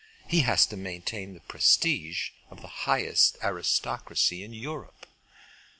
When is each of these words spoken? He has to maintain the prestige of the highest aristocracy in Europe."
He 0.27 0.39
has 0.39 0.65
to 0.65 0.75
maintain 0.77 1.35
the 1.35 1.41
prestige 1.41 2.31
of 2.49 2.61
the 2.61 2.87
highest 2.89 3.37
aristocracy 3.43 4.43
in 4.43 4.51
Europe." 4.51 5.05